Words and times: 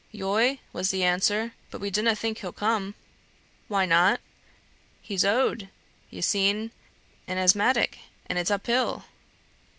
"Yoi," 0.09 0.59
was 0.73 0.89
the 0.89 1.03
answer; 1.03 1.53
"but 1.69 1.79
we 1.79 1.91
dunna 1.91 2.15
think 2.15 2.39
he'll 2.39 2.51
come." 2.51 2.95
"Why 3.67 3.85
not?" 3.85 4.19
"He's 4.99 5.23
owd, 5.23 5.69
yo 6.09 6.21
seen, 6.21 6.71
and 7.27 7.37
asthmatic, 7.39 7.99
and 8.25 8.39
it's 8.39 8.49
up 8.49 8.65
hill." 8.65 9.03